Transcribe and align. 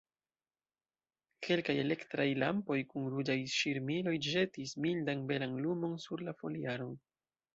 Kelkaj 1.47 1.73
elektraj 1.81 2.25
lampoj 2.45 2.77
kun 2.93 3.05
ruĝaj 3.15 3.37
ŝirmiloj 3.57 4.15
ĵetis 4.29 4.75
mildan, 4.87 5.23
belan 5.33 5.55
lumon 5.67 5.95
sur 6.07 6.27
la 6.31 6.37
foliaron. 6.41 6.97